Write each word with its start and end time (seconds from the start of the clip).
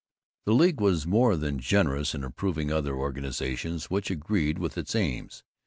The 0.47 0.55
League 0.55 0.81
was 0.81 1.05
more 1.05 1.35
than 1.37 1.59
generous 1.59 2.15
in 2.15 2.23
approving 2.23 2.71
other 2.71 2.95
organizations 2.95 3.91
which 3.91 4.09
agreed 4.09 4.57
with 4.57 4.75
its 4.75 4.95
aims. 4.95 5.43